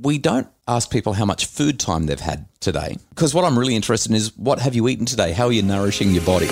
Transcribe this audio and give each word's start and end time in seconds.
we 0.00 0.18
don't 0.18 0.46
ask 0.66 0.90
people 0.90 1.12
how 1.12 1.24
much 1.24 1.46
food 1.46 1.80
time 1.80 2.06
they've 2.06 2.20
had 2.20 2.46
today 2.60 2.96
because 3.10 3.34
what 3.34 3.44
I'm 3.44 3.58
really 3.58 3.74
interested 3.74 4.10
in 4.10 4.16
is 4.16 4.36
what 4.36 4.58
have 4.60 4.74
you 4.74 4.88
eaten 4.88 5.06
today? 5.06 5.32
How 5.32 5.46
are 5.46 5.52
you 5.52 5.62
nourishing 5.62 6.10
your 6.10 6.24
body? 6.24 6.48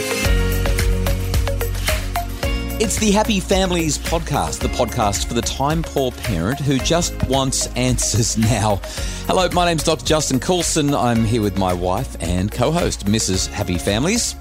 It's 2.79 2.99
the 2.99 3.11
Happy 3.11 3.41
Families 3.41 3.97
podcast, 3.97 4.59
the 4.59 4.69
podcast 4.69 5.27
for 5.27 5.35
the 5.35 5.41
time 5.41 5.83
poor 5.83 6.13
parent 6.13 6.61
who 6.61 6.79
just 6.79 7.15
wants 7.27 7.69
answers 7.75 8.37
now. 8.51 8.81
Hello, 9.27 9.49
my 9.53 9.65
name's 9.65 9.83
Dr. 9.83 10.05
Justin 10.05 10.41
Coulson. 10.41 10.95
I'm 10.95 11.25
here 11.25 11.41
with 11.41 11.57
my 11.57 11.73
wife 11.73 12.17
and 12.21 12.53
co 12.53 12.71
host, 12.71 13.07
Mrs. 13.07 13.47
Happy 13.49 13.79
Families. 13.79 14.35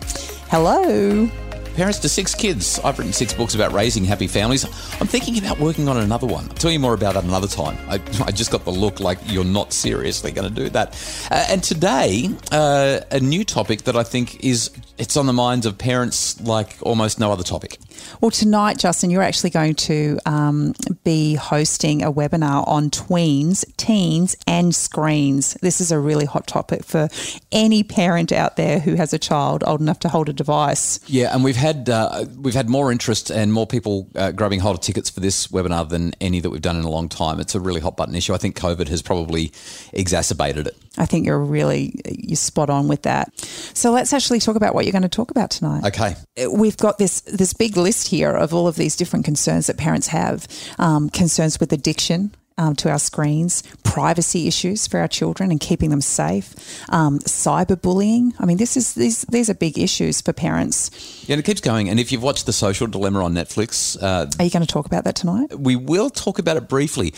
Hello. 0.50 1.30
Parents 1.76 2.00
to 2.00 2.08
six 2.08 2.34
kids. 2.34 2.80
I've 2.86 2.98
written 2.98 3.12
six 3.12 3.34
books 3.34 3.54
about 3.54 3.74
raising 3.74 4.06
happy 4.06 4.28
families. 4.28 4.64
I'm 5.02 5.08
thinking 5.08 5.38
about 5.38 5.60
working 5.60 5.90
on 5.90 5.98
another 5.98 6.26
one. 6.26 6.46
I'll 6.46 6.56
tell 6.56 6.72
you 6.72 6.80
more 6.80 6.94
about 6.94 7.18
it 7.18 7.26
another 7.26 7.48
time. 7.48 7.78
I, 7.90 7.96
I 8.26 8.32
just 8.32 8.50
got 8.50 8.64
the 8.64 8.72
look 8.72 9.02
like 9.02 9.20
you're 9.26 9.44
not 9.44 9.74
seriously 9.74 10.32
going 10.32 10.48
to 10.48 10.56
do 10.56 10.70
that. 10.70 10.96
Uh, 11.30 11.46
and 11.50 11.62
today, 11.62 12.30
uh, 12.54 13.02
a 13.12 13.20
new 13.20 13.44
topic 13.44 13.82
that 13.82 13.98
I 13.98 14.04
think 14.04 14.42
is 14.42 14.72
it's 14.98 15.18
on 15.18 15.26
the 15.26 15.34
minds 15.34 15.66
of 15.66 15.78
parents 15.78 16.40
like 16.40 16.78
almost 16.82 17.20
no 17.20 17.32
other 17.32 17.44
topic. 17.44 17.78
Well, 18.22 18.32
tonight, 18.32 18.78
Justin, 18.78 19.10
you're 19.10 19.22
actually 19.22 19.50
going 19.50 19.76
to 19.76 20.20
um, 20.26 20.74
be 21.04 21.36
hosting 21.36 22.04
a 22.04 22.12
webinar 22.12 22.68
on 22.68 22.90
tweens, 22.90 23.66
teens, 23.78 24.36
and 24.48 24.74
screens. 24.74 25.56
This 25.62 25.82
is 25.82 25.92
a 25.92 26.00
really 26.00 26.26
hot 26.26 26.48
topic 26.48 26.86
for 26.86 27.10
any 27.52 27.84
parent 27.84 28.32
out 28.32 28.56
there 28.56 28.80
who 28.80 28.96
has 28.96 29.14
a 29.14 29.20
child 29.20 29.64
old 29.66 29.82
enough 29.82 30.00
to 30.00 30.10
hold 30.10 30.30
a 30.30 30.34
device. 30.34 31.00
Yeah, 31.08 31.34
and 31.34 31.44
we've 31.44 31.56
had 31.66 31.90
uh, 31.90 32.26
we've 32.38 32.54
had 32.54 32.70
more 32.70 32.92
interest 32.92 33.30
and 33.30 33.52
more 33.52 33.68
people 33.68 34.08
uh, 34.16 34.32
grabbing 34.32 34.60
hold 34.60 34.76
of 34.76 34.82
tickets 34.82 35.10
for 35.10 35.20
this 35.20 35.48
webinar 35.48 35.88
than 35.90 36.14
any 36.22 36.40
that 36.40 36.50
we've 36.50 36.62
done 36.62 36.78
in 36.78 36.84
a 36.84 36.90
long 36.90 37.10
time. 37.10 37.40
It's 37.40 37.56
a 37.56 37.60
really 37.60 37.82
hot 37.82 37.98
button 37.98 38.16
issue. 38.16 38.34
I 38.34 38.38
think 38.38 38.58
COVID 38.58 38.88
has 38.88 39.02
probably 39.02 39.52
exacerbated 39.92 40.68
it. 40.68 40.78
I 40.98 41.06
think 41.06 41.26
you're 41.26 41.40
really 41.40 42.00
you're 42.06 42.36
spot 42.36 42.70
on 42.70 42.88
with 42.88 43.02
that. 43.02 43.38
So 43.74 43.92
let's 43.92 44.14
actually 44.14 44.40
talk 44.40 44.56
about 44.56 44.74
what 44.76 44.86
you're 44.86 44.92
going 44.92 45.02
to 45.02 45.10
talk 45.10 45.32
about 45.32 45.50
tonight. 45.50 45.84
Okay, 45.86 46.16
we've 46.50 46.78
got 46.78 46.98
this 46.98 47.22
this 47.22 47.54
big 47.54 47.76
list 47.76 48.08
here 48.08 48.32
of 48.32 48.54
all 48.54 48.68
of 48.68 48.76
these 48.76 48.96
different 48.96 49.26
concerns 49.26 49.68
that 49.68 49.78
parents 49.78 50.08
have. 50.08 50.48
Um, 50.78 51.10
concerns 51.10 51.60
with 51.60 51.74
addiction, 51.74 52.32
um, 52.58 52.76
to 52.76 52.90
our 52.90 53.00
screens, 53.00 53.64
privacy 53.84 54.48
issues 54.48 54.88
for 54.88 55.00
our 55.00 55.08
children 55.08 55.52
and 55.52 55.60
keeping 55.60 55.90
them 55.90 56.02
safe, 56.02 56.56
um, 56.90 57.20
cyberbullying. 57.20 58.34
I 58.40 58.46
mean, 58.46 58.58
this 58.58 58.78
is 58.78 58.94
these 58.94 59.24
these 59.24 59.50
are 59.50 59.54
big 59.54 59.78
issues 59.78 60.22
for 60.22 60.34
parents. 60.34 60.92
Yeah, 61.28 61.34
and 61.34 61.40
it 61.40 61.44
keeps 61.44 61.62
going. 61.62 61.90
And 61.90 62.00
if 62.00 62.12
you've 62.12 62.24
watched 62.24 62.46
The 62.46 62.54
Social 62.54 62.88
Dilemma 62.88 63.24
on 63.24 63.34
Netflix, 63.34 64.02
uh, 64.02 64.30
are 64.40 64.46
you 64.46 64.52
going 64.52 64.66
to 64.66 64.72
talk 64.72 64.86
about 64.86 65.04
that 65.04 65.16
tonight? 65.16 65.58
We 65.58 65.76
will 65.76 66.10
talk 66.10 66.40
about 66.40 66.58
it 66.58 66.70
briefly. 66.70 67.14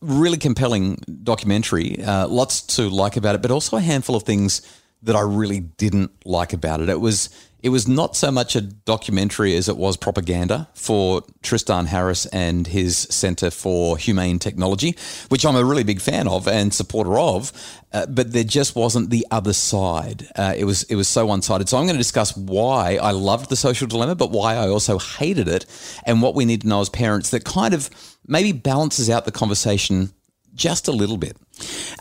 Really 0.00 0.38
compelling 0.38 0.98
documentary. 1.22 2.02
Uh, 2.02 2.28
lots 2.28 2.60
to 2.76 2.88
like 2.88 3.16
about 3.16 3.34
it, 3.34 3.42
but 3.42 3.50
also 3.50 3.76
a 3.76 3.80
handful 3.80 4.16
of 4.16 4.24
things 4.24 4.62
that 5.02 5.16
I 5.16 5.20
really 5.20 5.60
didn't 5.60 6.10
like 6.24 6.52
about 6.52 6.80
it. 6.80 6.88
It 6.88 7.00
was 7.00 7.28
it 7.62 7.68
was 7.68 7.86
not 7.86 8.16
so 8.16 8.32
much 8.32 8.56
a 8.56 8.60
documentary 8.60 9.54
as 9.56 9.68
it 9.68 9.76
was 9.76 9.96
propaganda 9.96 10.68
for 10.74 11.22
Tristan 11.42 11.86
Harris 11.86 12.26
and 12.26 12.66
his 12.66 12.96
Centre 12.96 13.52
for 13.52 13.96
Humane 13.96 14.40
Technology, 14.40 14.96
which 15.28 15.46
I'm 15.46 15.54
a 15.54 15.64
really 15.64 15.84
big 15.84 16.00
fan 16.00 16.26
of 16.26 16.48
and 16.48 16.74
supporter 16.74 17.16
of. 17.20 17.52
Uh, 17.92 18.06
but 18.06 18.32
there 18.32 18.42
just 18.42 18.74
wasn't 18.74 19.10
the 19.10 19.24
other 19.30 19.52
side. 19.52 20.26
Uh, 20.34 20.54
it 20.56 20.64
was 20.64 20.82
it 20.84 20.96
was 20.96 21.06
so 21.06 21.26
one 21.26 21.40
sided. 21.40 21.68
So 21.68 21.76
I'm 21.76 21.84
going 21.84 21.94
to 21.94 21.98
discuss 21.98 22.36
why 22.36 22.96
I 22.96 23.12
loved 23.12 23.48
the 23.48 23.56
social 23.56 23.86
dilemma, 23.86 24.16
but 24.16 24.32
why 24.32 24.56
I 24.56 24.68
also 24.68 24.98
hated 24.98 25.46
it, 25.46 25.66
and 26.04 26.20
what 26.20 26.34
we 26.34 26.44
need 26.44 26.62
to 26.62 26.68
know 26.68 26.80
as 26.80 26.88
parents 26.88 27.30
that 27.30 27.44
kind 27.44 27.74
of 27.74 27.90
maybe 28.26 28.50
balances 28.50 29.08
out 29.08 29.24
the 29.24 29.32
conversation 29.32 30.12
just 30.54 30.88
a 30.88 30.92
little 30.92 31.16
bit. 31.16 31.36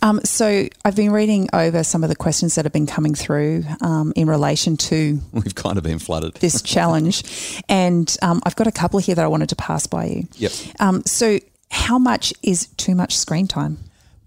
Um, 0.02 0.22
so 0.24 0.68
I've 0.84 0.96
been 0.96 1.12
reading 1.12 1.50
over 1.54 1.84
some 1.84 2.04
of 2.04 2.10
the 2.10 2.16
questions 2.16 2.56
that 2.56 2.66
have 2.66 2.74
been 2.74 2.88
coming 2.88 3.14
through 3.14 3.64
um, 3.82 4.14
in 4.16 4.28
relation 4.28 4.78
to. 4.78 5.20
We've 5.32 5.56
kind 5.56 5.78
of 5.78 5.84
been 5.84 6.00
flooded. 6.00 6.36
this 6.36 6.62
challenge, 6.64 7.62
and 7.70 8.16
um, 8.22 8.42
I've 8.46 8.56
got 8.56 8.68
a 8.68 8.72
couple 8.72 9.00
here 9.00 9.16
that 9.16 9.24
I 9.24 9.28
wanted 9.28 9.50
to 9.50 9.56
pass 9.56 9.88
by 9.88 10.06
you. 10.06 10.28
Yep. 10.38 10.52
Um, 10.80 11.03
so, 11.06 11.40
how 11.70 11.98
much 11.98 12.34
is 12.44 12.68
too 12.78 12.96
much 12.96 13.18
screen 13.18 13.48
time? 13.48 13.78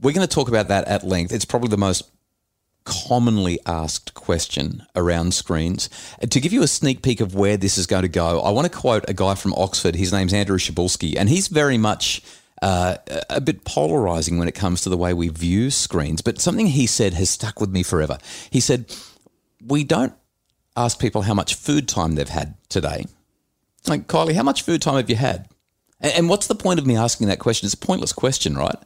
We're 0.01 0.13
going 0.13 0.27
to 0.27 0.35
talk 0.35 0.49
about 0.49 0.69
that 0.69 0.87
at 0.87 1.05
length. 1.05 1.33
It's 1.33 1.45
probably 1.45 1.69
the 1.69 1.79
most 1.79 2.11
commonly 2.85 3.59
asked 3.67 4.15
question 4.15 4.87
around 4.95 5.33
screens. 5.35 5.89
To 6.29 6.41
give 6.41 6.53
you 6.53 6.63
a 6.63 6.67
sneak 6.67 7.03
peek 7.03 7.21
of 7.21 7.35
where 7.35 7.57
this 7.57 7.79
is 7.79 7.87
going 7.87 8.03
to 8.03 8.09
go, 8.09 8.41
I 8.41 8.51
want 8.51 8.71
to 8.71 8.79
quote 8.79 9.05
a 9.09 9.15
guy 9.15 9.35
from 9.35 9.55
Oxford. 9.55 9.95
His 9.97 10.13
name's 10.13 10.35
Andrew 10.35 10.59
Przybylski, 10.59 11.15
and 11.17 11.29
he's 11.29 11.49
very 11.49 11.79
much 11.79 12.23
uh, 12.65 12.97
a 13.29 13.43
bit 13.43 13.65
polarizing 13.65 14.39
when 14.39 14.49
it 14.49 14.55
comes 14.55 14.81
to 14.81 14.89
the 14.89 14.97
way 14.97 15.13
we 15.13 15.29
view 15.29 15.71
screens. 15.71 16.23
But 16.23 16.41
something 16.41 16.69
he 16.69 16.87
said 16.87 17.13
has 17.13 17.29
stuck 17.29 17.61
with 17.61 17.69
me 17.69 17.83
forever. 17.83 18.17
He 18.49 18.59
said, 18.59 18.87
We 19.63 19.85
don't 19.85 20.15
ask 20.75 20.99
people 20.99 21.23
how 21.23 21.35
much 21.35 21.57
food 21.57 21.87
time 21.87 22.15
they've 22.15 22.27
had 22.27 22.55
today. 22.71 23.05
Like, 23.87 24.07
Kylie, 24.07 24.35
how 24.35 24.43
much 24.43 24.63
food 24.63 24.81
time 24.81 24.97
have 24.97 25.11
you 25.11 25.17
had? 25.17 25.47
And 26.01 26.31
what's 26.31 26.47
the 26.47 26.55
point 26.55 26.81
of 26.81 26.87
me 26.87 26.97
asking 26.97 27.29
that 27.29 27.39
question? 27.39 27.67
It's 27.67 27.75
a 27.75 27.79
pointless 27.79 28.15
question, 28.15 28.57
right? 28.57 28.77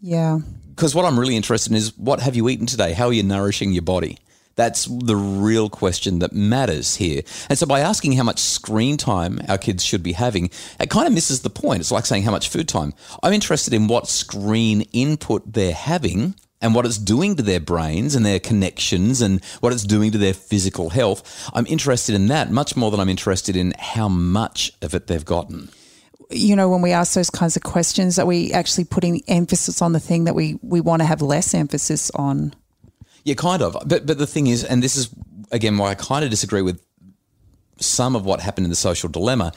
Yeah. 0.00 0.40
Because 0.70 0.92
what 0.92 1.04
I'm 1.04 1.18
really 1.18 1.36
interested 1.36 1.70
in 1.70 1.76
is 1.76 1.96
what 1.96 2.18
have 2.18 2.34
you 2.34 2.48
eaten 2.48 2.66
today? 2.66 2.94
How 2.94 3.06
are 3.06 3.12
you 3.12 3.22
nourishing 3.22 3.70
your 3.70 3.82
body? 3.82 4.18
That's 4.56 4.84
the 4.86 5.16
real 5.16 5.68
question 5.68 6.20
that 6.20 6.32
matters 6.32 6.96
here. 6.96 7.22
And 7.48 7.58
so 7.58 7.66
by 7.66 7.80
asking 7.80 8.12
how 8.12 8.22
much 8.22 8.38
screen 8.38 8.96
time 8.96 9.40
our 9.48 9.58
kids 9.58 9.84
should 9.84 10.02
be 10.02 10.12
having, 10.12 10.50
it 10.78 10.90
kind 10.90 11.06
of 11.06 11.12
misses 11.12 11.42
the 11.42 11.50
point. 11.50 11.80
It's 11.80 11.90
like 11.90 12.06
saying 12.06 12.22
how 12.22 12.30
much 12.30 12.48
food 12.48 12.68
time. 12.68 12.94
I'm 13.22 13.32
interested 13.32 13.74
in 13.74 13.88
what 13.88 14.08
screen 14.08 14.82
input 14.92 15.52
they're 15.52 15.72
having 15.72 16.34
and 16.60 16.74
what 16.74 16.86
it's 16.86 16.98
doing 16.98 17.36
to 17.36 17.42
their 17.42 17.60
brains 17.60 18.14
and 18.14 18.24
their 18.24 18.40
connections 18.40 19.20
and 19.20 19.44
what 19.60 19.72
it's 19.72 19.84
doing 19.84 20.12
to 20.12 20.18
their 20.18 20.34
physical 20.34 20.90
health. 20.90 21.50
I'm 21.52 21.66
interested 21.66 22.14
in 22.14 22.28
that 22.28 22.50
much 22.50 22.76
more 22.76 22.90
than 22.90 23.00
I'm 23.00 23.08
interested 23.08 23.56
in 23.56 23.74
how 23.78 24.08
much 24.08 24.72
of 24.80 24.94
it 24.94 25.06
they've 25.06 25.24
gotten 25.24 25.70
you 26.30 26.56
know, 26.56 26.68
when 26.68 26.82
we 26.82 26.92
ask 26.92 27.14
those 27.14 27.30
kinds 27.30 27.56
of 27.56 27.62
questions, 27.62 28.18
are 28.18 28.26
we 28.26 28.52
actually 28.52 28.84
putting 28.84 29.22
emphasis 29.28 29.82
on 29.82 29.92
the 29.92 30.00
thing 30.00 30.24
that 30.24 30.34
we, 30.34 30.58
we 30.62 30.80
want 30.80 31.00
to 31.00 31.06
have 31.06 31.22
less 31.22 31.54
emphasis 31.54 32.10
on? 32.12 32.54
Yeah, 33.24 33.34
kind 33.34 33.62
of. 33.62 33.76
But 33.86 34.06
but 34.06 34.18
the 34.18 34.26
thing 34.26 34.46
is, 34.46 34.62
and 34.62 34.82
this 34.82 34.96
is 34.96 35.10
again 35.50 35.76
why 35.78 35.90
I 35.90 35.94
kind 35.94 36.24
of 36.24 36.30
disagree 36.30 36.62
with 36.62 36.80
some 37.80 38.14
of 38.14 38.24
what 38.24 38.40
happened 38.40 38.66
in 38.66 38.70
the 38.70 38.76
social 38.76 39.08
dilemma. 39.08 39.52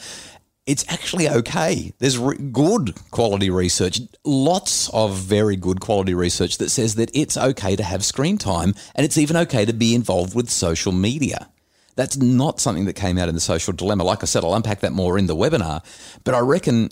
It's 0.66 0.84
actually 0.90 1.30
okay. 1.30 1.94
There's 2.00 2.18
re- 2.18 2.36
good 2.38 2.94
quality 3.12 3.50
research, 3.50 4.02
lots 4.26 4.90
of 4.90 5.16
very 5.16 5.56
good 5.56 5.80
quality 5.80 6.14
research 6.14 6.58
that 6.58 6.70
says 6.70 6.96
that 6.96 7.10
it's 7.14 7.38
okay 7.38 7.78
to 7.78 7.84
have 7.84 8.04
screen 8.04 8.38
time 8.38 8.74
and 8.94 9.06
it's 9.06 9.18
even 9.18 9.38
okay 9.38 9.64
to 9.64 9.72
be 9.72 9.96
involved 9.96 10.36
with 10.36 10.50
social 10.50 10.92
media. 10.92 11.50
That's 11.96 12.18
not 12.18 12.60
something 12.60 12.84
that 12.86 12.94
came 12.94 13.18
out 13.18 13.30
in 13.30 13.36
the 13.36 13.42
social 13.42 13.72
dilemma. 13.72 14.04
Like 14.04 14.24
I 14.24 14.26
said, 14.26 14.44
I'll 14.44 14.56
unpack 14.56 14.82
that 14.82 14.92
more 14.92 15.18
in 15.18 15.28
the 15.28 15.36
webinar. 15.36 15.84
But 16.26 16.36
I 16.36 16.40
reckon 16.40 16.90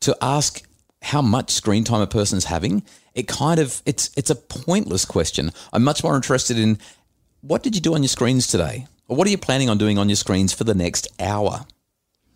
to 0.00 0.16
ask 0.20 0.62
how 1.02 1.22
much 1.22 1.50
screen 1.50 1.84
time 1.84 2.00
a 2.00 2.06
person's 2.06 2.44
having, 2.44 2.82
it 3.14 3.26
kind 3.26 3.58
of 3.58 3.82
it's 3.86 4.10
it's 4.16 4.30
a 4.30 4.34
pointless 4.34 5.04
question. 5.04 5.52
I'm 5.72 5.82
much 5.82 6.04
more 6.04 6.16
interested 6.16 6.58
in 6.58 6.78
what 7.40 7.62
did 7.62 7.74
you 7.74 7.80
do 7.80 7.94
on 7.94 8.02
your 8.02 8.08
screens 8.08 8.46
today? 8.46 8.86
Or 9.08 9.16
what 9.16 9.26
are 9.26 9.30
you 9.30 9.38
planning 9.38 9.68
on 9.68 9.78
doing 9.78 9.98
on 9.98 10.08
your 10.08 10.16
screens 10.16 10.52
for 10.52 10.64
the 10.64 10.74
next 10.74 11.08
hour? 11.18 11.66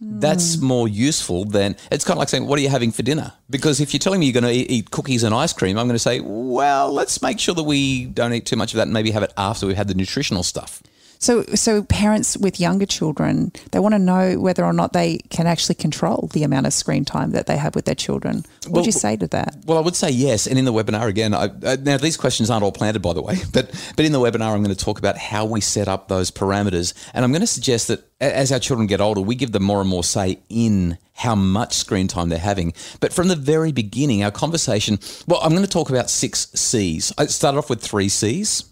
Mm. 0.03 0.21
That's 0.21 0.59
more 0.59 0.89
useful 0.89 1.45
than 1.45 1.77
it's 1.91 2.05
kind 2.05 2.17
of 2.17 2.19
like 2.19 2.29
saying, 2.29 2.47
What 2.47 2.59
are 2.59 2.63
you 2.63 2.69
having 2.69 2.91
for 2.91 3.03
dinner? 3.03 3.33
Because 3.49 3.81
if 3.81 3.93
you're 3.93 4.01
telling 4.01 4.21
me 4.21 4.27
you're 4.27 4.41
going 4.41 4.53
to 4.53 4.73
eat 4.73 4.91
cookies 4.91 5.23
and 5.23 5.35
ice 5.35 5.53
cream, 5.53 5.79
I'm 5.79 5.87
going 5.87 5.95
to 5.95 6.01
say, 6.01 6.21
Well, 6.21 6.93
let's 6.93 7.23
make 7.23 7.39
sure 7.39 7.55
that 7.55 7.63
we 7.63 8.07
don't 8.07 8.33
eat 8.33 8.47
too 8.47 8.57
much 8.57 8.73
of 8.73 8.79
that 8.79 8.85
and 8.85 8.93
maybe 8.93 9.13
have 9.13 9.23
it 9.23 9.33
after 9.37 9.67
we've 9.67 9.77
had 9.77 9.89
the 9.89 9.95
nutritional 9.95 10.43
stuff. 10.43 10.83
So, 11.19 11.43
so 11.55 11.83
parents 11.85 12.37
with 12.37 12.61
younger 12.61 12.87
children, 12.87 13.53
they 13.71 13.79
want 13.79 13.95
to 13.95 13.99
know 13.99 14.39
whether 14.39 14.65
or 14.65 14.73
not 14.73 14.93
they 14.93 15.19
can 15.31 15.47
actually 15.47 15.75
control 15.77 16.29
the 16.33 16.43
amount 16.43 16.67
of 16.67 16.73
screen 16.73 17.05
time 17.05 17.31
that 17.33 17.47
they 17.47 17.57
have 17.57 17.75
with 17.75 17.85
their 17.85 17.95
children. 17.95 18.37
What 18.37 18.65
well, 18.65 18.75
would 18.83 18.87
you 18.87 18.93
say 18.93 19.17
to 19.17 19.27
that? 19.29 19.57
Well, 19.67 19.79
I 19.79 19.81
would 19.81 19.97
say 19.97 20.11
yes. 20.11 20.47
And 20.47 20.59
in 20.59 20.65
the 20.65 20.73
webinar 20.73 21.07
again, 21.07 21.35
I, 21.35 21.51
uh, 21.65 21.77
now 21.81 21.97
these 21.97 22.16
questions 22.16 22.51
aren't 22.51 22.65
all 22.65 22.72
planted, 22.72 23.01
by 23.01 23.13
the 23.13 23.22
way, 23.22 23.37
but 23.53 23.71
but 23.97 24.05
in 24.05 24.13
the 24.13 24.21
webinar, 24.21 24.53
I'm 24.53 24.63
going 24.63 24.75
to 24.75 24.84
talk 24.84 24.99
about 24.99 25.16
how 25.16 25.45
we 25.45 25.61
set 25.61 25.89
up 25.89 26.09
those 26.09 26.31
parameters, 26.31 26.95
and 27.15 27.25
I'm 27.25 27.33
going 27.33 27.41
to 27.41 27.47
suggest 27.47 27.89
that 27.89 28.05
as 28.21 28.53
our 28.53 28.59
children 28.59 28.87
get 28.87 29.01
older, 29.01 29.21
we 29.21 29.34
give 29.34 29.53
them 29.53 29.65
more 29.65 29.81
and 29.81 29.89
more 29.89 30.05
say 30.05 30.39
in 30.49 30.99
how 31.15 31.34
much 31.34 31.75
screen 31.75 32.09
time 32.09 32.28
they're 32.28 32.39
having. 32.39 32.72
But 33.01 33.13
from 33.13 33.28
the 33.28 33.37
very 33.37 33.72
beginning, 33.72 34.25
our 34.25 34.31
conversation, 34.31 34.99
well, 35.27 35.41
I'm 35.43 35.51
going 35.51 35.63
to 35.63 35.69
talk 35.69 35.91
about 35.91 36.10
six 36.10 36.51
C's. 36.55 37.13
I 37.19 37.27
started 37.27 37.59
off 37.59 37.71
with 37.71 37.81
three 37.81 38.09
C's 38.09 38.65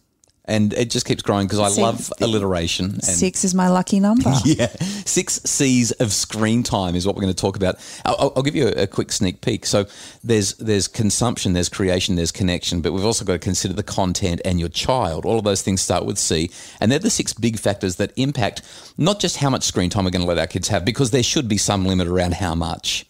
and 0.44 0.72
it 0.72 0.90
just 0.90 1.06
keeps 1.06 1.22
growing 1.22 1.46
because 1.46 1.60
I 1.60 1.80
love 1.80 2.12
alliteration. 2.20 3.00
six 3.00 3.44
is 3.44 3.54
my 3.54 3.68
lucky 3.68 4.00
number. 4.00 4.32
Yeah, 4.44 4.66
six 5.04 5.40
C's 5.44 5.92
of 5.92 6.12
screen 6.12 6.62
time 6.62 6.96
is 6.96 7.06
what 7.06 7.14
we're 7.14 7.22
going 7.22 7.34
to 7.34 7.40
talk 7.40 7.56
about. 7.56 7.76
I'll, 8.04 8.32
I'll 8.34 8.42
give 8.42 8.56
you 8.56 8.68
a, 8.68 8.82
a, 8.82 8.86
quick 8.86 9.12
sneak 9.12 9.40
peek. 9.40 9.64
So 9.66 9.86
there's 10.24 10.54
there's 10.54 10.88
consumption, 10.88 11.52
there's 11.52 11.68
creation, 11.68 12.16
there's 12.16 12.32
connection, 12.32 12.80
but 12.80 12.92
we've 12.92 13.04
also 13.04 13.24
got 13.24 13.34
to 13.34 13.38
consider 13.38 13.72
the 13.72 13.84
content 13.84 14.40
and 14.44 14.58
your 14.58 14.68
child. 14.68 15.24
All 15.24 15.38
of 15.38 15.44
those 15.44 15.62
things 15.62 15.80
start 15.80 16.04
with 16.04 16.18
C, 16.18 16.50
and 16.80 16.90
they're 16.90 16.98
the 16.98 17.10
six 17.10 17.32
big 17.32 17.58
factors 17.58 17.96
that 17.96 18.12
impact 18.16 18.62
not 18.98 19.20
just 19.20 19.36
how 19.36 19.48
much 19.48 19.62
screen 19.62 19.90
time 19.90 20.04
we're 20.04 20.10
going 20.10 20.22
to 20.22 20.28
let 20.28 20.38
our 20.38 20.46
kids 20.46 20.68
have, 20.68 20.84
because 20.84 21.12
there 21.12 21.22
should 21.22 21.48
be 21.48 21.58
some 21.58 21.84
limit 21.86 22.08
around 22.08 22.34
how 22.34 22.54
much, 22.54 23.06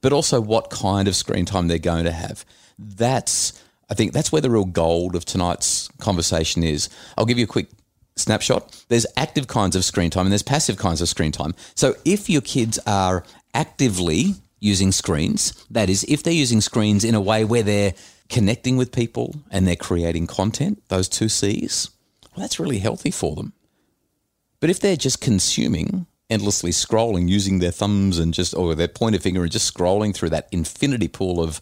but 0.00 0.12
also 0.12 0.40
what 0.40 0.70
kind 0.70 1.08
of 1.08 1.16
screen 1.16 1.44
time 1.44 1.66
they're 1.66 1.78
going 1.78 2.04
to 2.04 2.12
have. 2.12 2.44
That's 2.78 3.60
I 3.88 3.94
think 3.94 4.12
that's 4.12 4.32
where 4.32 4.42
the 4.42 4.50
real 4.50 4.64
gold 4.64 5.14
of 5.14 5.24
tonight's 5.24 5.88
conversation 5.98 6.62
is. 6.62 6.88
I'll 7.16 7.26
give 7.26 7.38
you 7.38 7.44
a 7.44 7.48
quick 7.48 7.68
snapshot. 8.16 8.84
There's 8.88 9.06
active 9.16 9.46
kinds 9.46 9.76
of 9.76 9.84
screen 9.84 10.10
time 10.10 10.26
and 10.26 10.32
there's 10.32 10.42
passive 10.42 10.76
kinds 10.76 11.00
of 11.00 11.08
screen 11.08 11.32
time. 11.32 11.54
So 11.74 11.94
if 12.04 12.28
your 12.28 12.40
kids 12.40 12.78
are 12.86 13.24
actively 13.54 14.34
using 14.58 14.90
screens, 14.90 15.64
that 15.70 15.88
is, 15.88 16.04
if 16.08 16.22
they're 16.22 16.32
using 16.32 16.60
screens 16.60 17.04
in 17.04 17.14
a 17.14 17.20
way 17.20 17.44
where 17.44 17.62
they're 17.62 17.94
connecting 18.28 18.76
with 18.76 18.90
people 18.90 19.36
and 19.50 19.66
they're 19.66 19.76
creating 19.76 20.26
content, 20.26 20.82
those 20.88 21.08
two 21.08 21.28
C's, 21.28 21.90
well, 22.34 22.42
that's 22.42 22.58
really 22.58 22.78
healthy 22.78 23.10
for 23.10 23.36
them. 23.36 23.52
But 24.60 24.70
if 24.70 24.80
they're 24.80 24.96
just 24.96 25.20
consuming, 25.20 26.06
endlessly 26.28 26.70
scrolling, 26.70 27.28
using 27.28 27.58
their 27.58 27.70
thumbs 27.70 28.18
and 28.18 28.34
just, 28.34 28.54
or 28.54 28.74
their 28.74 28.88
pointer 28.88 29.20
finger 29.20 29.42
and 29.42 29.52
just 29.52 29.72
scrolling 29.72 30.14
through 30.14 30.30
that 30.30 30.48
infinity 30.50 31.08
pool 31.08 31.40
of 31.40 31.60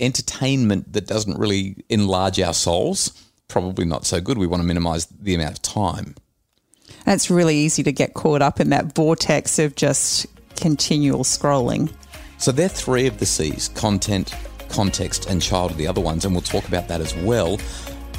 entertainment 0.00 0.92
that 0.92 1.06
doesn't 1.06 1.38
really 1.38 1.84
enlarge 1.88 2.40
our 2.40 2.54
souls, 2.54 3.12
probably 3.48 3.84
not 3.84 4.04
so 4.04 4.20
good. 4.20 4.38
We 4.38 4.46
want 4.46 4.62
to 4.62 4.66
minimize 4.66 5.06
the 5.06 5.34
amount 5.34 5.56
of 5.56 5.62
time. 5.62 6.14
And 7.04 7.14
it's 7.14 7.30
really 7.30 7.56
easy 7.56 7.82
to 7.82 7.92
get 7.92 8.14
caught 8.14 8.42
up 8.42 8.60
in 8.60 8.70
that 8.70 8.94
vortex 8.94 9.58
of 9.58 9.76
just 9.76 10.26
continual 10.56 11.24
scrolling. 11.24 11.92
So 12.38 12.52
they're 12.52 12.68
three 12.68 13.06
of 13.06 13.18
the 13.18 13.26
C's 13.26 13.68
content, 13.68 14.34
context, 14.68 15.26
and 15.26 15.40
child 15.40 15.72
are 15.72 15.74
the 15.74 15.86
other 15.86 16.00
ones. 16.00 16.24
And 16.24 16.34
we'll 16.34 16.42
talk 16.42 16.66
about 16.68 16.88
that 16.88 17.00
as 17.00 17.14
well. 17.16 17.54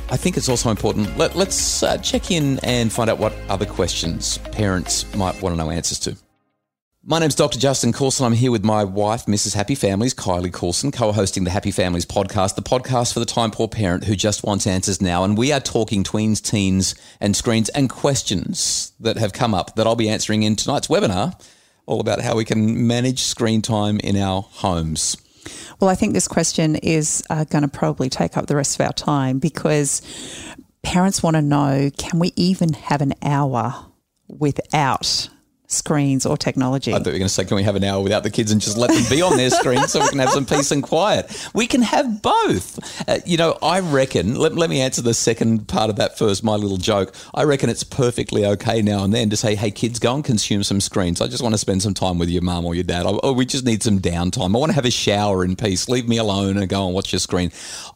I 0.09 0.15
think 0.15 0.37
it's 0.37 0.47
also 0.47 0.69
important. 0.69 1.17
Let, 1.17 1.35
us 1.35 1.83
uh, 1.83 1.97
check 1.97 2.31
in 2.31 2.59
and 2.63 2.91
find 2.91 3.09
out 3.09 3.19
what 3.19 3.33
other 3.49 3.65
questions 3.65 4.37
parents 4.37 5.13
might 5.15 5.41
want 5.41 5.53
to 5.53 5.57
know 5.57 5.69
answers 5.69 5.99
to. 5.99 6.17
My 7.09 7.19
name's 7.19 7.35
Dr. 7.35 7.57
Justin 7.57 7.93
Coulson. 7.93 8.25
I'm 8.25 8.33
here 8.33 8.51
with 8.51 8.65
my 8.65 8.83
wife, 8.83 9.27
Mrs. 9.27 9.53
Happy 9.53 9.75
Families, 9.75 10.13
Kylie 10.13 10.51
Coulson, 10.51 10.91
co 10.91 11.13
hosting 11.13 11.45
the 11.45 11.49
Happy 11.49 11.71
Families 11.71 12.05
podcast, 12.05 12.55
the 12.55 12.61
podcast 12.61 13.13
for 13.13 13.21
the 13.21 13.25
time 13.25 13.49
poor 13.49 13.69
parent 13.69 14.03
who 14.03 14.13
just 14.17 14.43
wants 14.43 14.67
answers 14.67 15.01
now. 15.01 15.23
And 15.23 15.37
we 15.37 15.53
are 15.53 15.61
talking 15.61 16.03
tweens, 16.03 16.41
teens, 16.41 16.95
and 17.21 17.33
screens 17.33 17.69
and 17.69 17.89
questions 17.89 18.91
that 18.99 19.15
have 19.15 19.31
come 19.31 19.53
up 19.53 19.75
that 19.75 19.87
I'll 19.87 19.95
be 19.95 20.09
answering 20.09 20.43
in 20.43 20.57
tonight's 20.57 20.87
webinar, 20.87 21.41
all 21.85 22.01
about 22.01 22.19
how 22.19 22.35
we 22.35 22.43
can 22.43 22.85
manage 22.87 23.21
screen 23.21 23.61
time 23.61 24.01
in 24.01 24.17
our 24.17 24.41
homes. 24.41 25.15
Well, 25.79 25.89
I 25.89 25.95
think 25.95 26.13
this 26.13 26.27
question 26.27 26.75
is 26.75 27.23
uh, 27.29 27.45
going 27.45 27.61
to 27.61 27.69
probably 27.69 28.09
take 28.09 28.35
up 28.35 28.47
the 28.47 28.55
rest 28.57 28.77
of 28.77 28.85
our 28.85 28.91
time 28.91 29.39
because 29.39 30.01
parents 30.81 31.23
want 31.23 31.37
to 31.37 31.41
know 31.41 31.89
can 31.97 32.19
we 32.19 32.33
even 32.35 32.73
have 32.73 32.99
an 32.99 33.13
hour 33.21 33.85
without 34.27 35.29
screens 35.67 36.25
or 36.25 36.37
technology. 36.37 36.93
I 36.93 36.97
thought 36.97 37.07
you 37.07 37.13
were 37.13 37.19
going 37.19 37.27
to 37.27 37.33
say, 37.33 37.43
can 37.43 37.55
we 37.55 37.63
have 37.63 37.75
an 37.75 37.83
hour 37.83 38.01
without 38.01 38.23
the 38.23 38.29
kids 38.29 38.51
and 38.51 38.61
just 38.61 38.77
let 38.77 38.89
them 38.89 39.03
be 39.09 39.21
on 39.21 39.35
their 39.35 39.49
screen 39.49 39.85
so 39.87 39.99
we 39.99 40.07
can 40.07 40.19
have 40.19 40.29
some 40.29 40.45
peace 40.45 40.71
and 40.71 40.81
quiet? 40.81 41.49
We 41.53 41.67
can 41.67 41.81
have 41.81 42.21
both. 42.21 42.79
Uh, 43.07 43.19
you 43.25 43.37
know, 43.37 43.57
I 43.61 43.81
reckon, 43.81 44.35
let, 44.35 44.55
let 44.55 44.69
me 44.69 44.79
answer 44.79 45.01
the 45.01 45.13
second 45.13 45.67
part 45.67 45.89
of 45.89 45.97
that 45.97 46.17
first, 46.17 46.41
my 46.41 46.55
little 46.55 46.77
joke. 46.77 47.13
I 47.33 47.43
reckon 47.43 47.69
it's 47.69 47.83
perfectly 47.83 48.45
okay 48.45 48.81
now 48.81 49.03
and 49.03 49.13
then 49.13 49.29
to 49.29 49.35
say, 49.35 49.55
hey, 49.55 49.71
kids, 49.71 49.99
go 49.99 50.15
and 50.15 50.23
consume 50.23 50.63
some 50.63 50.79
screens. 50.79 51.19
I 51.19 51.27
just 51.27 51.43
want 51.43 51.53
to 51.53 51.59
spend 51.59 51.83
some 51.83 51.93
time 51.93 52.17
with 52.17 52.29
your 52.29 52.43
mum 52.43 52.65
or 52.65 52.73
your 52.73 52.85
dad. 52.85 53.05
Or 53.05 53.33
we 53.33 53.45
just 53.45 53.65
need 53.65 53.83
some 53.83 53.99
downtime. 53.99 54.55
I 54.55 54.59
want 54.59 54.69
to 54.69 54.75
have 54.75 54.85
a 54.85 54.91
shower 54.91 55.43
in 55.43 55.57
peace. 55.57 55.89
Leave 55.89 56.07
me 56.07 56.17
alone 56.17 56.55
and 56.55 56.69
go 56.69 56.85
and 56.85 56.95
watch 56.95 57.11
your 57.11 57.19
screen. 57.19 57.51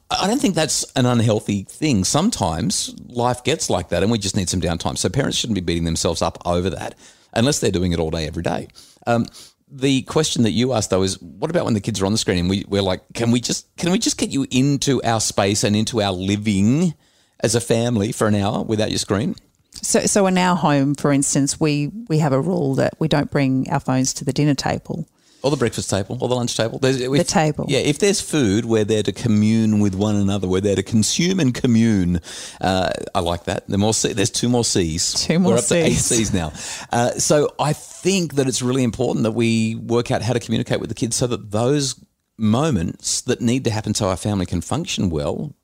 I 0.10 0.28
don't 0.28 0.42
think 0.42 0.56
that's 0.56 0.84
an 0.98 1.06
unhealthy 1.06 1.64
thing. 1.64 2.04
Sometimes 2.04 2.94
life 3.08 3.46
gets 3.46 3.70
like 3.70 3.90
that 3.90 4.04
and 4.04 4.12
we 4.12 4.18
just 4.18 4.36
need 4.36 4.50
some 4.50 4.60
downtime. 4.60 4.98
So 4.98 5.08
parents 5.08 5.38
shouldn't 5.38 5.56
be 5.56 5.62
beating 5.62 5.86
themselves 5.86 6.22
up 6.22 6.38
over 6.46 6.70
that 6.72 6.96
unless 7.34 7.60
they're 7.60 7.72
doing 7.72 7.92
it 7.92 8.00
all 8.00 8.12
day, 8.12 8.28
every 8.28 8.44
day. 8.44 8.68
Um, 9.08 9.26
the 9.72 10.02
question 10.04 10.44
that 10.44 10.52
you 10.52 10.74
asked 10.74 10.90
though 10.90 11.04
is, 11.04 11.20
what 11.22 11.50
about 11.50 11.66
when 11.66 11.74
the 11.74 11.82
kids 11.82 12.02
are 12.02 12.06
on 12.06 12.12
the 12.12 12.18
screen 12.18 12.40
and 12.40 12.50
we, 12.50 12.66
we're 12.68 12.82
like, 12.82 13.02
can 13.14 13.32
we 13.32 13.40
just 13.40 13.74
can 13.78 13.92
we 13.92 14.00
just 14.00 14.18
get 14.18 14.30
you 14.30 14.46
into 14.52 15.02
our 15.04 15.22
space 15.22 15.64
and 15.64 15.76
into 15.76 16.02
our 16.02 16.12
living 16.12 16.94
as 17.40 17.56
a 17.56 17.62
family 17.62 18.12
for 18.12 18.28
an 18.28 18.36
hour 18.36 18.64
without 18.64 18.90
your 18.90 19.00
screen? 19.00 19.36
So, 19.74 20.02
so 20.02 20.28
in 20.28 20.38
our 20.38 20.56
home, 20.58 20.96
for 20.96 21.14
instance, 21.14 21.60
we 21.60 21.88
we 22.10 22.20
have 22.20 22.34
a 22.34 22.42
rule 22.42 22.76
that 22.76 22.96
we 23.00 23.08
don't 23.08 23.32
bring 23.32 23.70
our 23.70 23.80
phones 23.80 24.14
to 24.16 24.26
the 24.26 24.34
dinner 24.34 24.56
table. 24.56 25.08
Or 25.44 25.50
the 25.50 25.58
breakfast 25.58 25.90
table, 25.90 26.18
or 26.22 26.30
the 26.30 26.36
lunch 26.36 26.56
table. 26.56 26.78
There's, 26.78 27.02
if, 27.02 27.12
the 27.12 27.24
table. 27.24 27.66
Yeah, 27.68 27.80
if 27.80 27.98
there's 27.98 28.22
food, 28.22 28.66
we're 28.66 28.84
there 28.84 29.02
to 29.02 29.12
commune 29.12 29.80
with 29.80 29.96
one 29.96 30.16
another. 30.16 30.48
We're 30.48 30.62
there 30.62 30.76
to 30.76 30.84
consume 30.84 31.40
and 31.40 31.52
commune. 31.54 32.22
Uh, 32.60 32.92
I 33.16 33.22
like 33.22 33.46
that. 33.46 33.68
There 33.68 33.80
more 33.80 33.94
C, 33.94 34.14
there's 34.14 34.30
two 34.30 34.50
more 34.50 34.64
C's. 34.64 35.14
Two 35.26 35.40
more 35.40 35.54
We're 35.54 35.58
up 35.58 35.64
C's. 35.64 35.70
to 35.70 36.16
eight 36.16 36.18
C's 36.18 36.34
now. 36.34 36.54
Uh, 36.92 37.12
so 37.14 37.56
I 37.60 37.74
think 37.74 38.36
that 38.36 38.48
it's 38.48 38.62
really 38.62 38.84
important 38.84 39.24
that 39.24 39.32
we 39.32 39.76
work 39.76 40.12
out 40.12 40.22
how 40.22 40.34
to 40.34 40.40
communicate 40.40 40.80
with 40.80 40.90
the 40.90 40.96
kids 40.96 41.16
so 41.16 41.26
that 41.28 41.50
those 41.52 41.96
moments 42.38 43.22
that 43.22 43.42
need 43.42 43.64
to 43.64 43.72
happen 43.72 43.94
so 43.94 44.10
our 44.10 44.18
family 44.18 44.46
can 44.46 44.62
function 44.62 45.10
well 45.10 45.56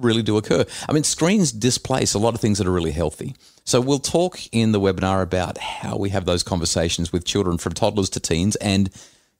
really 0.00 0.22
do 0.22 0.36
occur. 0.36 0.64
I 0.88 0.92
mean, 0.92 1.04
screens 1.04 1.52
displace 1.52 2.14
a 2.14 2.18
lot 2.18 2.34
of 2.34 2.40
things 2.40 2.58
that 2.58 2.66
are 2.66 2.72
really 2.72 2.92
healthy. 2.92 3.34
So 3.64 3.80
we'll 3.80 3.98
talk 3.98 4.38
in 4.52 4.72
the 4.72 4.80
webinar 4.80 5.22
about 5.22 5.58
how 5.58 5.96
we 5.96 6.10
have 6.10 6.26
those 6.26 6.42
conversations 6.42 7.12
with 7.12 7.24
children 7.24 7.58
from 7.58 7.72
toddlers 7.72 8.10
to 8.10 8.20
teens 8.20 8.56
and 8.56 8.90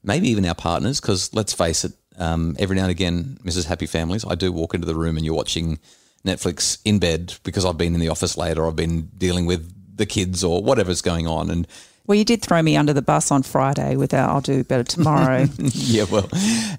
maybe 0.02 0.28
even 0.28 0.46
our 0.46 0.54
partners, 0.54 1.00
because 1.00 1.32
let's 1.34 1.52
face 1.52 1.84
it, 1.84 1.92
um, 2.18 2.56
every 2.58 2.76
now 2.76 2.82
and 2.82 2.90
again, 2.90 3.38
Mrs. 3.42 3.66
Happy 3.66 3.86
Families, 3.86 4.24
I 4.24 4.34
do 4.34 4.52
walk 4.52 4.74
into 4.74 4.86
the 4.86 4.94
room 4.94 5.16
and 5.16 5.26
you're 5.26 5.34
watching 5.34 5.78
Netflix 6.24 6.78
in 6.84 6.98
bed 6.98 7.34
because 7.42 7.64
I've 7.64 7.78
been 7.78 7.94
in 7.94 8.00
the 8.00 8.08
office 8.08 8.36
late 8.36 8.56
or 8.56 8.66
I've 8.66 8.76
been 8.76 9.10
dealing 9.18 9.46
with 9.46 9.70
the 9.96 10.06
kids 10.06 10.42
or 10.42 10.62
whatever's 10.62 11.02
going 11.02 11.26
on. 11.26 11.50
And 11.50 11.66
well, 12.06 12.16
you 12.16 12.24
did 12.24 12.42
throw 12.42 12.60
me 12.60 12.76
under 12.76 12.92
the 12.92 13.02
bus 13.02 13.30
on 13.30 13.42
Friday 13.42 13.96
with 13.96 14.12
our 14.12 14.28
I'll 14.28 14.40
do 14.42 14.62
better 14.62 14.84
tomorrow. 14.84 15.46
yeah, 15.58 16.04
well, 16.04 16.28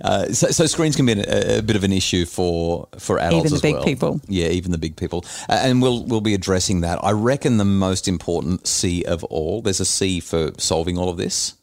uh, 0.04 0.27
so, 0.27 0.51
so, 0.51 0.68
screens 0.68 0.95
can 0.95 1.07
be 1.07 1.13
a, 1.13 1.60
a, 1.60 1.62
bit 1.63 1.75
of 1.75 1.83
an 1.83 1.92
issue 1.92 2.25
for 2.25 2.88
for 3.00 3.19
adults 3.19 3.48
even 3.48 3.56
the 3.56 3.62
big 3.62 3.75
well. 3.75 3.83
people. 3.83 4.22
Yeah, 4.27 4.50
even 4.50 4.72
the 4.72 4.77
big 4.77 4.98
people, 4.98 5.25
uh, 5.50 5.60
and 5.63 5.81
we'll 5.81 6.04
we'll 6.04 6.22
be 6.22 6.36
addressing 6.36 6.81
that. 6.81 7.04
I 7.04 7.12
reckon 7.12 7.57
the 7.57 7.66
most 7.66 8.07
important 8.07 8.68
C 8.68 9.04
of 9.04 9.24
all. 9.25 9.62
There's 9.62 9.80
a 9.80 9.86
C 9.86 10.19
for 10.19 10.51
solving 10.60 10.98
all 10.98 11.10
of 11.10 11.18
this. 11.18 11.56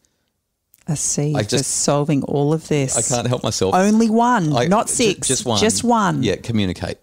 A 0.88 0.96
C 0.96 1.32
I 1.36 1.44
for 1.44 1.50
just, 1.50 1.70
solving 1.70 2.24
all 2.24 2.52
of 2.52 2.66
this. 2.66 2.96
I 2.96 3.14
can't 3.14 3.28
help 3.28 3.44
myself. 3.44 3.76
Only 3.76 4.10
one, 4.10 4.52
I, 4.56 4.66
not 4.66 4.90
six. 4.90 5.28
Just 5.28 5.46
one. 5.46 5.60
Just 5.60 5.84
one. 5.84 6.24
Yeah, 6.24 6.34
communicate. 6.36 6.98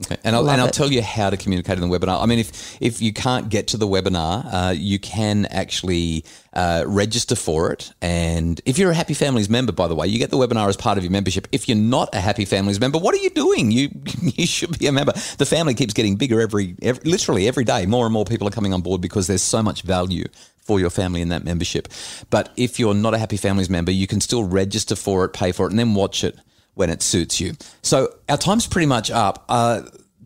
Okay, 0.00 0.16
and 0.24 0.34
I'll, 0.34 0.48
and 0.48 0.58
I'll 0.58 0.70
tell 0.70 0.90
you 0.90 1.02
how 1.02 1.28
to 1.28 1.36
communicate 1.36 1.78
in 1.78 1.86
the 1.86 1.98
webinar. 1.98 2.22
I 2.22 2.24
mean, 2.24 2.38
if 2.38 2.80
if 2.80 3.02
you 3.02 3.12
can't 3.12 3.50
get 3.50 3.66
to 3.68 3.76
the 3.76 3.86
webinar, 3.86 4.46
uh, 4.50 4.70
you 4.74 4.98
can 4.98 5.44
actually 5.46 6.24
uh, 6.54 6.84
register 6.86 7.34
for 7.34 7.70
it. 7.72 7.92
And 8.00 8.58
if 8.64 8.78
you're 8.78 8.90
a 8.90 8.94
Happy 8.94 9.12
Families 9.12 9.50
member, 9.50 9.70
by 9.70 9.88
the 9.88 9.94
way, 9.94 10.06
you 10.06 10.18
get 10.18 10.30
the 10.30 10.38
webinar 10.38 10.66
as 10.70 10.78
part 10.78 10.96
of 10.96 11.04
your 11.04 11.10
membership. 11.10 11.46
If 11.52 11.68
you're 11.68 11.76
not 11.76 12.08
a 12.14 12.20
Happy 12.20 12.46
Families 12.46 12.80
member, 12.80 12.98
what 12.98 13.14
are 13.14 13.18
you 13.18 13.28
doing? 13.28 13.70
You 13.70 13.90
you 14.22 14.46
should 14.46 14.78
be 14.78 14.86
a 14.86 14.92
member. 14.92 15.12
The 15.36 15.44
family 15.44 15.74
keeps 15.74 15.92
getting 15.92 16.16
bigger 16.16 16.40
every, 16.40 16.74
every 16.80 17.04
literally 17.04 17.46
every 17.46 17.64
day. 17.64 17.84
More 17.84 18.06
and 18.06 18.14
more 18.14 18.24
people 18.24 18.48
are 18.48 18.52
coming 18.52 18.72
on 18.72 18.80
board 18.80 19.02
because 19.02 19.26
there's 19.26 19.42
so 19.42 19.62
much 19.62 19.82
value 19.82 20.24
for 20.62 20.80
your 20.80 20.90
family 20.90 21.20
in 21.20 21.28
that 21.28 21.44
membership. 21.44 21.88
But 22.30 22.50
if 22.56 22.78
you're 22.78 22.94
not 22.94 23.12
a 23.12 23.18
Happy 23.18 23.36
Families 23.36 23.68
member, 23.68 23.92
you 23.92 24.06
can 24.06 24.22
still 24.22 24.44
register 24.44 24.96
for 24.96 25.26
it, 25.26 25.34
pay 25.34 25.52
for 25.52 25.66
it, 25.66 25.70
and 25.70 25.78
then 25.78 25.92
watch 25.92 26.24
it 26.24 26.38
when 26.74 26.90
it 26.90 27.02
suits 27.02 27.40
you. 27.40 27.54
So 27.82 28.14
our 28.28 28.36
time's 28.36 28.66
pretty 28.66 28.86
much 28.86 29.10
up. 29.10 29.44
Uh, 29.48 29.82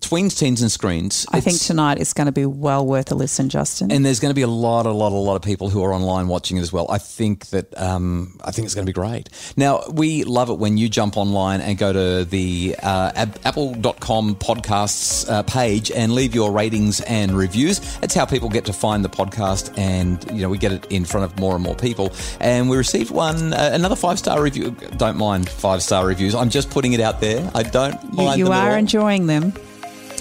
tweens, 0.07 0.39
teens, 0.39 0.63
and 0.63 0.71
screens. 0.71 1.27
I 1.31 1.41
think 1.41 1.61
tonight 1.61 1.99
is 1.99 2.13
going 2.13 2.27
to 2.27 2.33
be 2.33 2.47
well 2.47 2.87
worth 2.87 3.11
a 3.11 3.15
listen, 3.17 3.49
Justin. 3.49 3.91
And 3.91 4.07
there's 4.07 4.21
going 4.21 4.31
to 4.31 4.35
be 4.35 4.43
a 4.43 4.49
lot, 4.49 4.87
a 4.87 4.93
lot, 4.93 5.11
a 5.11 5.15
lot 5.15 5.35
of 5.35 5.43
people 5.43 5.69
who 5.69 5.83
are 5.83 5.93
online 5.93 6.29
watching 6.29 6.59
it 6.59 6.61
as 6.61 6.73
well. 6.73 6.87
I 6.89 6.99
think 6.99 7.47
that 7.47 7.77
um, 7.81 8.39
I 8.45 8.53
think 8.53 8.67
it's 8.67 8.75
going 8.75 8.87
to 8.87 8.91
be 8.91 8.95
great. 8.95 9.29
Now 9.57 9.83
we 9.93 10.23
love 10.23 10.49
it 10.49 10.59
when 10.59 10.79
you 10.79 10.89
jump 10.89 11.17
online 11.17 11.61
and 11.61 11.77
go 11.77 11.93
to 11.93 12.25
the 12.25 12.77
uh, 12.83 13.27
apple.com 13.45 14.37
podcasts 14.37 15.29
uh, 15.29 15.43
page 15.43 15.91
and 15.91 16.13
leave 16.13 16.35
your 16.35 16.53
ratings 16.53 17.01
and 17.03 17.33
reviews. 17.37 17.81
It's 18.03 18.15
how 18.15 18.27
people 18.27 18.49
get 18.49 18.65
to 18.67 18.73
find 18.73 19.05
the 19.05 19.09
podcast, 19.09 19.77
and 19.77 20.25
you 20.31 20.43
know 20.43 20.49
we 20.49 20.59
get 20.59 20.73
it 20.73 20.87
in 20.91 21.05
front 21.05 21.25
of 21.25 21.39
more 21.41 21.55
and 21.55 21.65
more 21.65 21.75
people. 21.75 22.13
And 22.41 22.71
we 22.71 22.77
received 22.77 23.11
one, 23.11 23.53
uh, 23.53 23.71
another 23.73 23.97
five 23.97 24.19
star 24.19 24.41
review. 24.41 24.71
Don't 24.97 25.17
mind 25.17 25.49
five 25.49 25.83
star 25.83 26.07
reviews. 26.07 26.35
I'm 26.35 26.51
just 26.51 26.71
putting 26.71 26.93
it 26.93 27.01
out 27.01 27.21
there. 27.21 27.51
I 27.55 27.65
don't 27.65 28.15
mind. 28.15 28.39
You, 28.39 28.47
you 28.47 28.53
are 28.53 28.79
enjoying 28.79 29.27
them. 29.27 29.53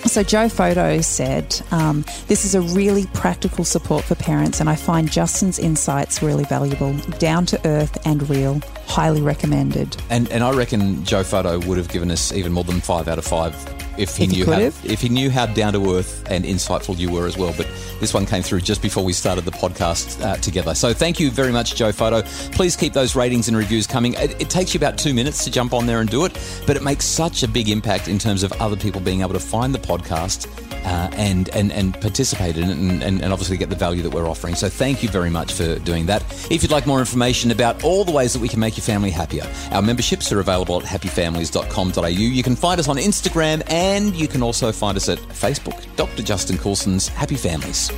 So, 0.05 0.23
Joe 0.23 0.47
Photo 0.47 1.01
said, 1.01 1.61
um, 1.71 2.05
This 2.27 2.45
is 2.45 2.55
a 2.55 2.61
really 2.61 3.05
practical 3.07 3.65
support 3.65 4.03
for 4.03 4.15
parents, 4.15 4.59
and 4.59 4.69
I 4.69 4.75
find 4.75 5.11
Justin's 5.11 5.59
insights 5.59 6.21
really 6.21 6.45
valuable, 6.45 6.93
down 7.19 7.45
to 7.47 7.67
earth 7.67 7.97
and 8.05 8.29
real. 8.29 8.61
Highly 8.85 9.21
recommended. 9.21 9.97
And, 10.09 10.29
and 10.31 10.43
I 10.43 10.51
reckon 10.51 11.03
Joe 11.03 11.23
Photo 11.23 11.59
would 11.67 11.77
have 11.77 11.89
given 11.89 12.11
us 12.11 12.31
even 12.31 12.53
more 12.53 12.63
than 12.63 12.79
five 12.81 13.07
out 13.07 13.17
of 13.17 13.25
five 13.25 13.74
if 13.97 14.15
he 14.17 14.25
If 14.25 14.31
knew 14.31 14.45
could 14.45 14.53
how, 14.55 14.59
have. 14.61 14.85
if 14.85 15.01
he 15.01 15.09
knew 15.09 15.29
how 15.29 15.45
down 15.45 15.73
to 15.73 15.95
earth 15.95 16.23
and 16.29 16.43
insightful 16.45 16.97
you 16.97 17.09
were 17.11 17.27
as 17.27 17.37
well. 17.37 17.53
But 17.55 17.67
this 17.99 18.13
one 18.13 18.25
came 18.25 18.43
through 18.43 18.61
just 18.61 18.81
before 18.81 19.03
we 19.03 19.13
started 19.13 19.45
the 19.45 19.51
podcast 19.51 20.21
uh, 20.23 20.35
together. 20.37 20.75
So 20.75 20.93
thank 20.93 21.19
you 21.19 21.31
very 21.31 21.51
much, 21.51 21.75
Joe 21.75 21.91
Photo. 21.91 22.21
Please 22.51 22.75
keep 22.75 22.93
those 22.93 23.15
ratings 23.15 23.47
and 23.47 23.55
reviews 23.57 23.87
coming. 23.87 24.13
It, 24.15 24.41
it 24.41 24.49
takes 24.49 24.73
you 24.73 24.77
about 24.79 24.97
two 24.97 25.13
minutes 25.13 25.43
to 25.45 25.51
jump 25.51 25.73
on 25.73 25.85
there 25.85 26.01
and 26.01 26.09
do 26.09 26.25
it, 26.25 26.37
but 26.67 26.75
it 26.75 26.83
makes 26.83 27.05
such 27.05 27.43
a 27.43 27.47
big 27.47 27.69
impact 27.69 28.07
in 28.07 28.19
terms 28.19 28.43
of 28.43 28.51
other 28.53 28.75
people 28.75 28.99
being 29.01 29.21
able 29.21 29.33
to 29.33 29.39
find 29.39 29.73
the 29.73 29.79
podcast 29.79 30.47
uh, 30.85 31.09
and, 31.15 31.49
and 31.49 31.71
and 31.71 31.99
participate 31.99 32.57
in 32.57 32.69
it 32.69 32.77
and, 32.77 33.01
and, 33.03 33.21
and 33.23 33.33
obviously 33.33 33.57
get 33.57 33.69
the 33.71 33.75
value 33.75 34.03
that 34.03 34.11
we're 34.11 34.27
offering. 34.29 34.53
So 34.53 34.69
thank 34.69 35.01
you 35.01 35.09
very 35.09 35.31
much 35.31 35.53
for 35.53 35.79
doing 35.79 36.05
that. 36.05 36.21
If 36.51 36.61
you'd 36.61 36.71
like 36.71 36.85
more 36.85 36.99
information 36.99 37.49
about 37.49 37.83
all 37.83 38.03
the 38.03 38.11
ways 38.11 38.33
that 38.33 38.39
we 38.39 38.47
can 38.47 38.59
make 38.59 38.77
your 38.77 38.83
family 38.83 39.09
happier, 39.09 39.49
our 39.71 39.81
memberships 39.81 40.31
are 40.31 40.39
available 40.39 40.79
at 40.79 40.85
happyfamilies.com.au. 40.85 42.07
You 42.07 42.43
can 42.43 42.55
find 42.55 42.79
us 42.79 42.87
on 42.87 42.97
Instagram 42.97 43.63
and 43.85 44.15
you 44.15 44.27
can 44.27 44.41
also 44.41 44.71
find 44.71 44.97
us 44.97 45.09
at 45.09 45.19
Facebook, 45.29 45.79
Dr. 45.95 46.23
Justin 46.23 46.57
Coulson's 46.57 47.07
Happy 47.07 47.35
Families. 47.35 47.91